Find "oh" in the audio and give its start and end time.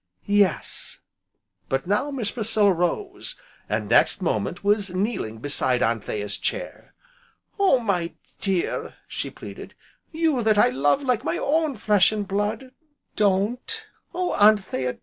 7.59-7.77, 14.11-14.33